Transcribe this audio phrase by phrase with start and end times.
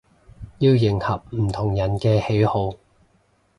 [0.57, 2.71] 要迎合唔同人嘅喜好